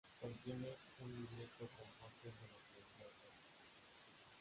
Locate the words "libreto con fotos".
1.09-2.23